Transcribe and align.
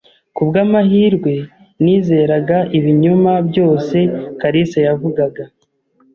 Kubwamahirwe, 0.35 1.33
nizeraga 1.83 2.57
ibinyoma 2.77 3.33
byose 3.49 3.97
kalisa 4.39 4.79
yavugaga. 4.87 5.43